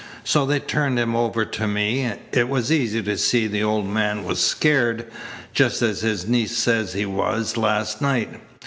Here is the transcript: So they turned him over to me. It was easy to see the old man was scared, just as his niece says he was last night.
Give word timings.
So 0.23 0.47
they 0.47 0.57
turned 0.59 0.97
him 0.97 1.15
over 1.15 1.45
to 1.45 1.67
me. 1.67 2.11
It 2.31 2.49
was 2.49 2.71
easy 2.71 3.03
to 3.03 3.17
see 3.19 3.45
the 3.45 3.61
old 3.61 3.85
man 3.87 4.23
was 4.25 4.39
scared, 4.39 5.05
just 5.53 5.83
as 5.83 6.01
his 6.01 6.27
niece 6.27 6.57
says 6.57 6.93
he 6.93 7.05
was 7.05 7.55
last 7.55 8.01
night. 8.01 8.41